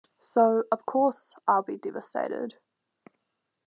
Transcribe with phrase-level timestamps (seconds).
[0.17, 2.55] So, of course, I'll be devastated.